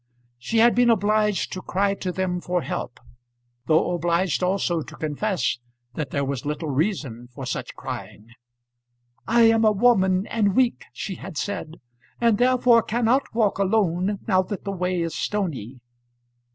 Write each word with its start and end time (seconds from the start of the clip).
She 0.39 0.57
had 0.57 0.73
been 0.73 0.89
obliged 0.89 1.53
to 1.53 1.61
cry 1.61 1.93
to 1.93 2.11
them 2.11 2.41
for 2.41 2.63
help, 2.63 2.99
though 3.67 3.93
obliged 3.93 4.41
also 4.41 4.81
to 4.81 4.95
confess 4.95 5.59
that 5.93 6.09
there 6.09 6.25
was 6.25 6.43
little 6.43 6.69
reason 6.69 7.27
for 7.31 7.45
such 7.45 7.75
crying. 7.75 8.25
"I 9.27 9.41
am 9.43 9.63
a 9.63 9.71
woman, 9.71 10.25
and 10.25 10.55
weak," 10.55 10.85
she 10.91 11.17
had 11.17 11.37
said, 11.37 11.75
"and 12.19 12.39
therefore 12.39 12.81
cannot 12.81 13.35
walk 13.35 13.59
alone, 13.59 14.17
now 14.27 14.41
that 14.41 14.63
the 14.63 14.71
way 14.71 15.03
is 15.03 15.13
stony." 15.13 15.81